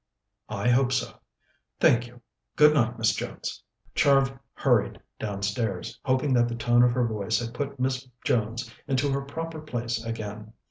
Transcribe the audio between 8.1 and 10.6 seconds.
Jones into her proper place again.